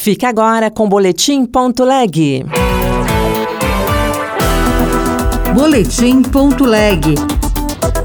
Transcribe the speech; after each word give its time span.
Fique 0.00 0.24
agora 0.24 0.70
com 0.70 0.88
Boletim.leg. 0.88 2.46
Boletim.leg. 5.54 7.14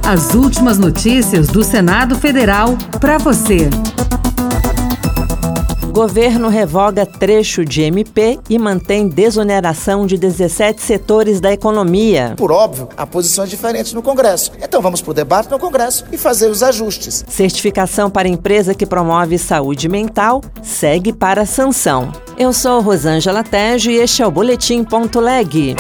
As 0.06 0.36
últimas 0.36 0.78
notícias 0.78 1.48
do 1.48 1.64
Senado 1.64 2.18
Federal 2.18 2.78
para 3.00 3.18
você. 3.18 3.70
Governo 5.96 6.50
revoga 6.50 7.06
trecho 7.06 7.64
de 7.64 7.84
MP 7.84 8.38
e 8.50 8.60
mantém 8.60 9.08
desoneração 9.08 10.06
de 10.06 10.18
17 10.18 10.82
setores 10.82 11.40
da 11.40 11.54
economia. 11.54 12.34
Por 12.36 12.52
óbvio, 12.52 12.90
há 12.98 13.08
posições 13.08 13.50
diferentes 13.50 13.94
no 13.94 14.02
Congresso. 14.02 14.52
Então 14.62 14.82
vamos 14.82 15.02
para 15.02 15.12
o 15.12 15.14
debate 15.14 15.50
no 15.50 15.58
Congresso 15.58 16.04
e 16.12 16.18
fazer 16.18 16.50
os 16.50 16.62
ajustes. 16.62 17.24
Certificação 17.30 18.10
para 18.10 18.28
empresa 18.28 18.76
que 18.76 18.86
promove 18.86 19.38
saúde 19.38 19.88
mental 19.88 20.42
segue 20.62 21.14
para 21.14 21.46
sanção. 21.46 22.12
Eu 22.38 22.52
sou 22.52 22.82
Rosângela 22.82 23.42
Tejo 23.42 23.90
e 23.90 23.96
este 23.96 24.22
é 24.22 24.28
o 24.28 24.32
Boletim 24.32 24.84
Ponto 24.84 25.22
Leg. 25.22 25.78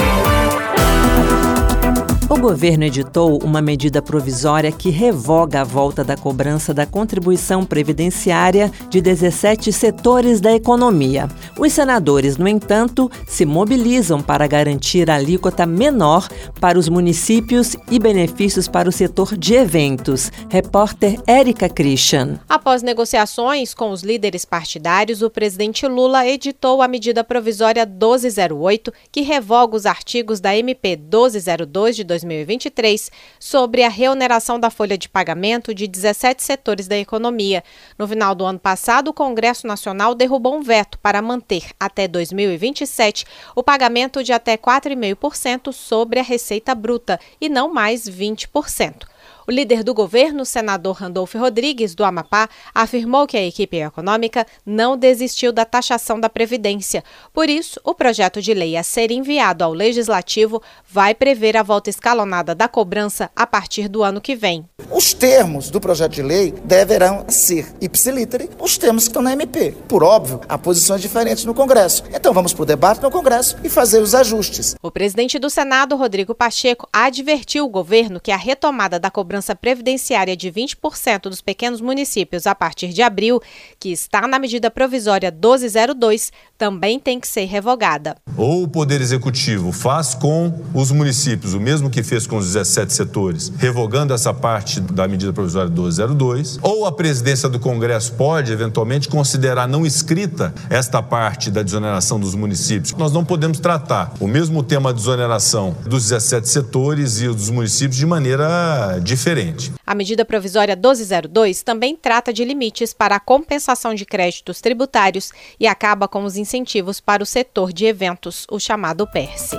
O 2.35 2.37
governo 2.37 2.83
editou 2.83 3.41
uma 3.45 3.61
medida 3.61 4.01
provisória 4.01 4.69
que 4.69 4.89
revoga 4.89 5.61
a 5.61 5.63
volta 5.63 6.03
da 6.03 6.17
cobrança 6.17 6.73
da 6.73 6.85
contribuição 6.85 7.63
previdenciária 7.63 8.69
de 8.89 8.99
17 8.99 9.71
setores 9.71 10.41
da 10.41 10.51
economia. 10.51 11.29
Os 11.57 11.71
senadores, 11.71 12.35
no 12.35 12.45
entanto, 12.45 13.09
se 13.25 13.45
mobilizam 13.45 14.21
para 14.21 14.45
garantir 14.47 15.09
a 15.09 15.15
alíquota 15.15 15.65
menor 15.65 16.27
para 16.59 16.77
os 16.77 16.89
municípios 16.89 17.77
e 17.89 17.97
benefícios 17.97 18.67
para 18.67 18.89
o 18.89 18.91
setor 18.91 19.37
de 19.37 19.53
eventos. 19.53 20.29
Repórter 20.49 21.17
Érica 21.25 21.69
Christian. 21.69 22.37
Após 22.49 22.83
negociações 22.83 23.73
com 23.73 23.91
os 23.91 24.03
líderes 24.03 24.43
partidários, 24.43 25.21
o 25.21 25.29
presidente 25.29 25.87
Lula 25.87 26.27
editou 26.27 26.81
a 26.81 26.87
medida 26.87 27.23
provisória 27.23 27.85
1208, 27.85 28.91
que 29.09 29.21
revoga 29.21 29.77
os 29.77 29.85
artigos 29.85 30.41
da 30.41 30.53
MP 30.55 30.97
1202 30.97 31.95
de 31.95 32.03
2023 32.25 33.11
sobre 33.39 33.83
a 33.83 33.89
reoneração 33.89 34.59
da 34.59 34.69
folha 34.69 34.97
de 34.97 35.07
pagamento 35.07 35.73
de 35.73 35.87
17 35.87 36.43
setores 36.43 36.87
da 36.87 36.97
economia. 36.97 37.63
No 37.97 38.07
final 38.07 38.35
do 38.35 38.45
ano 38.45 38.59
passado, 38.59 39.09
o 39.09 39.13
Congresso 39.13 39.67
Nacional 39.67 40.15
derrubou 40.15 40.55
um 40.55 40.61
veto 40.61 40.97
para 40.99 41.21
manter 41.21 41.71
até 41.79 42.07
2027 42.07 43.25
o 43.55 43.63
pagamento 43.63 44.23
de 44.23 44.33
até 44.33 44.57
4,5% 44.57 45.71
sobre 45.71 46.19
a 46.19 46.23
receita 46.23 46.75
bruta 46.75 47.19
e 47.39 47.47
não 47.47 47.73
mais 47.73 48.09
20%. 48.09 49.14
O 49.47 49.51
líder 49.51 49.83
do 49.83 49.93
governo, 49.93 50.43
senador 50.43 50.95
Randolfo 50.95 51.37
Rodrigues, 51.37 51.93
do 51.93 52.03
Amapá, 52.03 52.49
afirmou 52.73 53.27
que 53.27 53.37
a 53.37 53.45
equipe 53.45 53.77
econômica 53.77 54.43
não 54.65 54.97
desistiu 54.97 55.53
da 55.53 55.63
taxação 55.63 56.19
da 56.19 56.27
Previdência. 56.27 57.03
Por 57.31 57.47
isso, 57.47 57.79
o 57.83 57.93
projeto 57.93 58.41
de 58.41 58.55
lei 58.55 58.75
a 58.75 58.81
ser 58.81 59.11
enviado 59.11 59.63
ao 59.63 59.71
Legislativo 59.71 60.63
vai 60.89 61.13
prever 61.13 61.55
a 61.55 61.61
volta 61.61 61.91
escalonada 61.91 62.55
da 62.55 62.67
cobrança 62.67 63.29
a 63.35 63.45
partir 63.45 63.87
do 63.87 64.01
ano 64.01 64.19
que 64.19 64.35
vem. 64.35 64.65
Os 64.91 65.13
termos 65.13 65.69
do 65.69 65.79
projeto 65.79 66.13
de 66.13 66.23
lei 66.23 66.51
deverão 66.63 67.25
ser 67.27 67.71
ipsilítere 67.79 68.49
os 68.59 68.79
termos 68.79 69.03
que 69.03 69.09
estão 69.09 69.21
na 69.21 69.33
MP. 69.33 69.75
Por 69.87 70.03
óbvio, 70.03 70.41
há 70.49 70.57
posições 70.57 71.01
diferentes 71.01 71.45
no 71.45 71.53
Congresso. 71.53 72.03
Então 72.11 72.33
vamos 72.33 72.51
para 72.51 72.63
o 72.63 72.65
debate 72.65 73.01
no 73.03 73.11
Congresso 73.11 73.57
e 73.63 73.69
fazer 73.69 73.99
os 73.99 74.15
ajustes. 74.15 74.73
O 74.81 74.89
presidente 74.89 75.37
do 75.37 75.51
Senado, 75.51 75.95
Rodrigo 75.95 76.33
Pacheco, 76.33 76.89
advertiu 76.91 77.63
o 77.65 77.69
governo 77.69 78.19
que 78.19 78.31
a 78.31 78.37
retomada 78.37 78.99
da 78.99 79.11
cobrança 79.11 79.34
cobrança 79.35 79.53
previdenciária 79.53 80.35
de 80.35 80.49
20% 80.49 81.23
dos 81.23 81.41
pequenos 81.41 81.81
municípios 81.81 82.47
a 82.47 82.55
partir 82.55 82.89
de 82.89 83.01
abril, 83.01 83.41
que 83.77 83.89
está 83.89 84.25
na 84.27 84.39
medida 84.39 84.71
provisória 84.71 85.29
1202, 85.29 86.31
também 86.57 86.97
tem 86.97 87.19
que 87.19 87.27
ser 87.27 87.43
revogada. 87.43 88.15
Ou 88.37 88.63
o 88.63 88.67
Poder 88.67 89.01
Executivo 89.01 89.73
faz 89.73 90.13
com 90.13 90.63
os 90.73 90.89
municípios 90.89 91.53
o 91.53 91.59
mesmo 91.59 91.89
que 91.89 92.01
fez 92.01 92.25
com 92.25 92.37
os 92.37 92.45
17 92.45 92.93
setores, 92.93 93.51
revogando 93.57 94.13
essa 94.13 94.33
parte 94.33 94.79
da 94.79 95.05
medida 95.05 95.33
provisória 95.33 95.69
1202, 95.69 96.59
ou 96.61 96.85
a 96.85 96.91
presidência 96.93 97.49
do 97.49 97.59
Congresso 97.59 98.13
pode, 98.13 98.53
eventualmente, 98.53 99.09
considerar 99.09 99.67
não 99.67 99.85
escrita 99.85 100.53
esta 100.69 101.03
parte 101.03 101.51
da 101.51 101.61
desoneração 101.61 102.17
dos 102.17 102.35
municípios. 102.35 102.93
Nós 102.93 103.11
não 103.11 103.25
podemos 103.25 103.59
tratar 103.59 104.13
o 104.21 104.27
mesmo 104.27 104.63
tema 104.63 104.93
de 104.93 104.99
desoneração 104.99 105.75
dos 105.85 106.03
17 106.03 106.47
setores 106.47 107.19
e 107.19 107.27
dos 107.27 107.49
municípios 107.49 107.97
de 107.97 108.05
maneira 108.05 108.97
diferente 109.03 109.24
diferente. 109.25 109.73
A 109.85 109.95
medida 109.95 110.23
provisória 110.23 110.75
1202 110.75 111.63
também 111.63 111.95
trata 111.95 112.31
de 112.31 112.45
limites 112.45 112.93
para 112.93 113.15
a 113.15 113.19
compensação 113.19 113.95
de 113.95 114.05
créditos 114.05 114.61
tributários 114.61 115.31
e 115.59 115.65
acaba 115.65 116.07
com 116.07 116.23
os 116.23 116.37
incentivos 116.37 116.99
para 116.99 117.23
o 117.23 117.25
setor 117.25 117.73
de 117.73 117.85
eventos, 117.85 118.45
o 118.51 118.59
chamado 118.59 119.07
PERSE. 119.07 119.57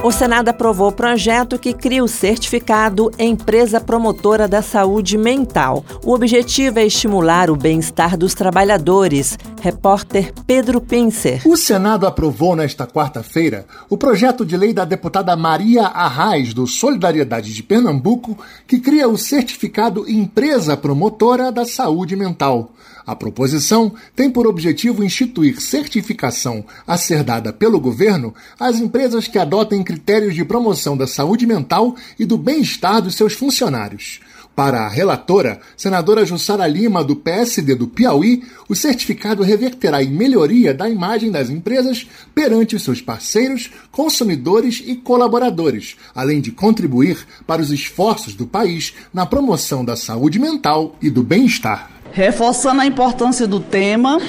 O 0.00 0.12
Senado 0.12 0.48
aprovou 0.48 0.90
o 0.90 0.92
projeto 0.92 1.58
que 1.58 1.74
cria 1.74 2.04
o 2.04 2.08
certificado 2.08 3.10
Empresa 3.18 3.80
Promotora 3.80 4.46
da 4.46 4.62
Saúde 4.62 5.18
Mental. 5.18 5.84
O 6.04 6.14
objetivo 6.14 6.78
é 6.78 6.86
estimular 6.86 7.50
o 7.50 7.56
bem-estar 7.56 8.16
dos 8.16 8.32
trabalhadores. 8.32 9.36
Repórter 9.60 10.32
Pedro 10.46 10.80
Pincer. 10.80 11.42
O 11.46 11.56
Senado 11.56 12.06
aprovou 12.06 12.54
nesta 12.54 12.86
quarta-feira 12.86 13.66
o 13.88 13.96
projeto 13.96 14.44
de 14.44 14.56
lei 14.56 14.72
da 14.72 14.84
deputada 14.84 15.34
Maria 15.36 15.84
Arraes, 15.86 16.54
do 16.54 16.66
Solidariedade 16.66 17.52
de 17.52 17.62
Pernambuco, 17.62 18.38
que 18.66 18.78
cria 18.78 19.08
o 19.08 19.18
certificado 19.18 20.08
Empresa 20.08 20.76
Promotora 20.76 21.50
da 21.50 21.64
Saúde 21.64 22.14
Mental. 22.16 22.72
A 23.08 23.16
proposição 23.16 23.94
tem 24.14 24.30
por 24.30 24.46
objetivo 24.46 25.02
instituir 25.02 25.60
certificação 25.62 26.62
a 26.86 26.98
ser 26.98 27.24
dada 27.24 27.52
pelo 27.54 27.80
governo 27.80 28.34
às 28.60 28.78
empresas 28.78 29.26
que 29.26 29.38
adotem 29.38 29.82
critérios 29.82 30.34
de 30.34 30.44
promoção 30.44 30.94
da 30.94 31.06
saúde 31.06 31.46
mental 31.46 31.96
e 32.18 32.26
do 32.26 32.36
bem-estar 32.36 33.00
dos 33.00 33.14
seus 33.14 33.32
funcionários. 33.32 34.20
Para 34.58 34.80
a 34.80 34.88
relatora, 34.88 35.60
senadora 35.76 36.26
Jussara 36.26 36.66
Lima, 36.66 37.04
do 37.04 37.14
PSD 37.14 37.76
do 37.76 37.86
Piauí, 37.86 38.42
o 38.68 38.74
certificado 38.74 39.44
reverterá 39.44 40.02
em 40.02 40.10
melhoria 40.10 40.74
da 40.74 40.90
imagem 40.90 41.30
das 41.30 41.48
empresas 41.48 42.08
perante 42.34 42.74
os 42.74 42.82
seus 42.82 43.00
parceiros, 43.00 43.70
consumidores 43.92 44.82
e 44.84 44.96
colaboradores, 44.96 45.96
além 46.12 46.40
de 46.40 46.50
contribuir 46.50 47.24
para 47.46 47.62
os 47.62 47.70
esforços 47.70 48.34
do 48.34 48.48
país 48.48 48.94
na 49.14 49.24
promoção 49.24 49.84
da 49.84 49.94
saúde 49.94 50.40
mental 50.40 50.96
e 51.00 51.08
do 51.08 51.22
bem-estar. 51.22 51.88
Reforçando 52.10 52.80
a 52.80 52.86
importância 52.86 53.46
do 53.46 53.60
tema, 53.60 54.20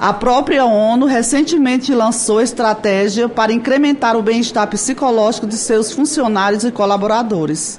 a 0.00 0.12
própria 0.12 0.64
ONU 0.64 1.06
recentemente 1.06 1.94
lançou 1.94 2.40
estratégia 2.40 3.28
para 3.28 3.52
incrementar 3.52 4.16
o 4.16 4.22
bem-estar 4.22 4.66
psicológico 4.66 5.46
de 5.46 5.56
seus 5.56 5.92
funcionários 5.92 6.64
e 6.64 6.72
colaboradores. 6.72 7.78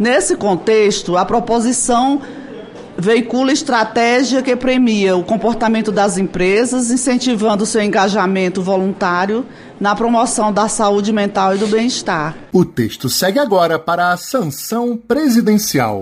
Nesse 0.00 0.34
contexto, 0.34 1.18
a 1.18 1.26
proposição 1.26 2.22
veicula 2.96 3.52
estratégia 3.52 4.40
que 4.40 4.56
premia 4.56 5.14
o 5.14 5.22
comportamento 5.22 5.92
das 5.92 6.16
empresas, 6.16 6.90
incentivando 6.90 7.66
seu 7.66 7.82
engajamento 7.82 8.62
voluntário 8.62 9.44
na 9.78 9.94
promoção 9.94 10.50
da 10.50 10.68
saúde 10.68 11.12
mental 11.12 11.54
e 11.54 11.58
do 11.58 11.66
bem-estar. 11.66 12.34
O 12.50 12.64
texto 12.64 13.10
segue 13.10 13.38
agora 13.38 13.78
para 13.78 14.10
a 14.10 14.16
sanção 14.16 14.96
presidencial. 14.96 16.00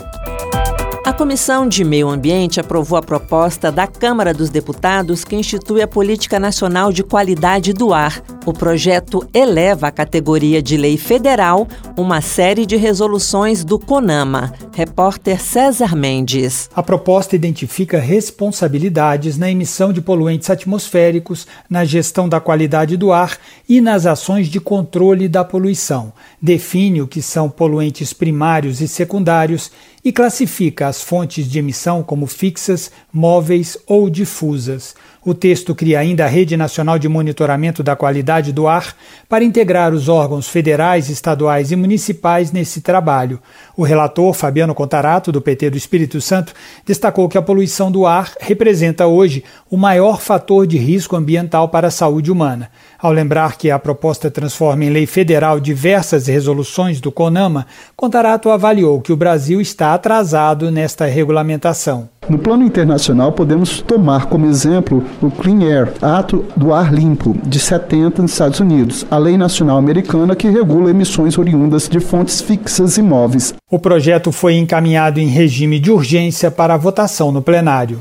A 1.18 1.26
Comissão 1.28 1.68
de 1.68 1.82
Meio 1.82 2.08
Ambiente 2.08 2.60
aprovou 2.60 2.96
a 2.96 3.02
proposta 3.02 3.72
da 3.72 3.88
Câmara 3.88 4.32
dos 4.32 4.50
Deputados 4.50 5.24
que 5.24 5.34
institui 5.34 5.82
a 5.82 5.88
Política 5.88 6.38
Nacional 6.38 6.92
de 6.92 7.02
Qualidade 7.02 7.72
do 7.72 7.92
Ar. 7.92 8.22
O 8.46 8.52
projeto 8.52 9.28
eleva 9.34 9.88
à 9.88 9.90
categoria 9.90 10.62
de 10.62 10.76
lei 10.76 10.96
federal 10.96 11.66
uma 11.96 12.20
série 12.20 12.64
de 12.64 12.76
resoluções 12.76 13.64
do 13.64 13.80
CONAMA. 13.80 14.54
Repórter 14.72 15.42
César 15.42 15.96
Mendes. 15.96 16.70
A 16.72 16.84
proposta 16.84 17.34
identifica 17.34 17.98
responsabilidades 17.98 19.36
na 19.36 19.50
emissão 19.50 19.92
de 19.92 20.00
poluentes 20.00 20.48
atmosféricos, 20.48 21.48
na 21.68 21.84
gestão 21.84 22.28
da 22.28 22.38
qualidade 22.38 22.96
do 22.96 23.10
ar 23.10 23.36
e 23.68 23.80
nas 23.80 24.06
ações 24.06 24.46
de 24.46 24.60
controle 24.60 25.26
da 25.26 25.42
poluição. 25.42 26.12
Define 26.40 27.02
o 27.02 27.08
que 27.08 27.20
são 27.20 27.50
poluentes 27.50 28.12
primários 28.12 28.80
e 28.80 28.86
secundários 28.86 29.72
e 30.04 30.12
classifica 30.12 30.86
as 30.86 31.02
fontes 31.02 31.50
de 31.50 31.58
emissão 31.58 32.02
como 32.02 32.26
fixas, 32.26 32.90
móveis 33.12 33.76
ou 33.86 34.08
difusas. 34.08 34.94
O 35.24 35.34
texto 35.34 35.74
cria 35.74 35.98
ainda 35.98 36.24
a 36.24 36.28
Rede 36.28 36.56
Nacional 36.56 36.98
de 36.98 37.08
Monitoramento 37.08 37.82
da 37.82 37.94
Qualidade 37.94 38.52
do 38.52 38.66
Ar 38.66 38.94
para 39.28 39.44
integrar 39.44 39.92
os 39.92 40.08
órgãos 40.08 40.48
federais, 40.48 41.10
estaduais 41.10 41.70
e 41.70 41.76
municipais 41.76 42.50
nesse 42.50 42.80
trabalho. 42.80 43.38
O 43.76 43.82
relator, 43.82 44.32
Fabiano 44.32 44.74
Contarato, 44.74 45.30
do 45.30 45.42
PT 45.42 45.70
do 45.70 45.76
Espírito 45.76 46.20
Santo, 46.20 46.54
destacou 46.86 47.28
que 47.28 47.36
a 47.36 47.42
poluição 47.42 47.92
do 47.92 48.06
ar 48.06 48.32
representa 48.40 49.06
hoje 49.06 49.44
o 49.68 49.76
maior 49.76 50.20
fator 50.20 50.66
de 50.66 50.78
risco 50.78 51.14
ambiental 51.14 51.68
para 51.68 51.88
a 51.88 51.90
saúde 51.90 52.30
humana. 52.30 52.70
Ao 53.00 53.12
lembrar 53.12 53.56
que 53.56 53.70
a 53.70 53.78
proposta 53.78 54.28
transforma 54.28 54.84
em 54.84 54.90
lei 54.90 55.06
federal 55.06 55.60
diversas 55.60 56.26
resoluções 56.26 57.00
do 57.00 57.12
CONAMA, 57.12 57.64
Contarato 57.94 58.50
avaliou 58.50 59.00
que 59.00 59.12
o 59.12 59.16
Brasil 59.16 59.60
está 59.60 59.94
atrasado 59.94 60.68
nesta 60.68 61.06
regulamentação. 61.06 62.08
No 62.28 62.38
plano 62.38 62.64
internacional, 62.64 63.30
podemos 63.30 63.80
tomar 63.80 64.26
como 64.26 64.46
exemplo 64.46 65.04
o 65.22 65.30
Clean 65.30 65.62
Air, 65.62 65.92
Ato 66.02 66.44
do 66.56 66.74
Ar 66.74 66.92
Limpo, 66.92 67.36
de 67.44 67.60
70 67.60 68.20
nos 68.20 68.32
Estados 68.32 68.58
Unidos, 68.58 69.06
a 69.08 69.16
lei 69.16 69.38
nacional 69.38 69.78
americana 69.78 70.34
que 70.34 70.48
regula 70.50 70.90
emissões 70.90 71.38
oriundas 71.38 71.88
de 71.88 72.00
fontes 72.00 72.40
fixas 72.40 72.98
e 72.98 73.02
móveis. 73.02 73.54
O 73.70 73.78
projeto 73.78 74.32
foi 74.32 74.56
encaminhado 74.56 75.20
em 75.20 75.28
regime 75.28 75.78
de 75.78 75.92
urgência 75.92 76.50
para 76.50 76.76
votação 76.76 77.30
no 77.30 77.40
plenário. 77.40 78.00